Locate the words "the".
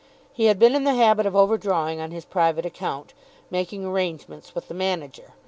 0.83-0.95, 4.67-4.73